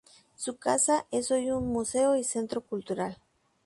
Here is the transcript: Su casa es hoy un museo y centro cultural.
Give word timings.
Su 0.35 0.57
casa 0.57 1.05
es 1.11 1.29
hoy 1.29 1.51
un 1.51 1.67
museo 1.71 2.15
y 2.15 2.23
centro 2.23 2.61
cultural. 2.61 3.19